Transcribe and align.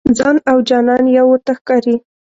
ځان 0.17 0.35
او 0.51 0.57
جانان 0.69 1.03
یو 1.17 1.25
ورته 1.29 1.51
ښکاري. 1.59 1.95